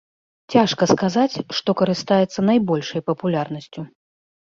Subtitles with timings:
[0.51, 3.85] Цяжка сказаць, што карыстаецца найбольшай папулярнасцю.